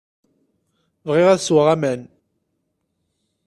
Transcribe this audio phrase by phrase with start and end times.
[1.07, 2.01] Bɣiɣ ad sweɣ aman.